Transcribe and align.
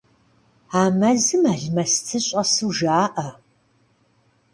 А 0.79 0.81
мэзым 0.99 1.43
алмэсты 1.53 2.17
щӏэсу 2.25 2.69
жаӏэ. 2.77 3.27